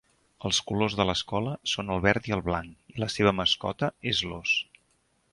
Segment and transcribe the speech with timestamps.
[0.49, 4.23] Els colors de l'escola són el verd i el blanc, i la seva mascota és
[4.31, 4.55] l'ós.